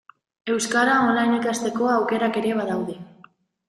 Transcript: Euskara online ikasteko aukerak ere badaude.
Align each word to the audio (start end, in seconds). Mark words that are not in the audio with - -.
Euskara 0.53 0.95
online 1.11 1.39
ikasteko 1.43 1.93
aukerak 2.01 2.43
ere 2.45 2.59
badaude. 2.65 3.03